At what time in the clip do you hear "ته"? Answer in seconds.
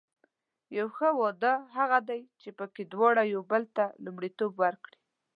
3.77-3.85